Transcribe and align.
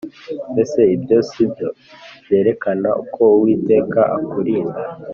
Mbese 0.51 0.79
ibyo 0.95 1.17
si 1.29 1.43
byo 1.51 1.67
byerekana 2.23 2.89
ko 3.13 3.23
Uwiteka 3.35 3.99
akurinda 4.17 4.81